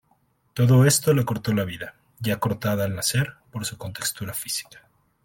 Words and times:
Todo 0.55 0.83
esto 0.87 1.13
le 1.13 1.21
acortó 1.21 1.53
la 1.53 1.63
vida, 1.63 1.93
ya 2.19 2.33
acortada 2.33 2.85
al 2.85 2.95
nacer, 2.95 3.35
por 3.51 3.65
su 3.67 3.77
contextura 3.77 4.33
física. 4.33 4.89